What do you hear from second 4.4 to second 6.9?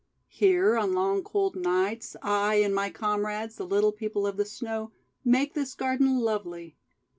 Snow, make this garden lovely.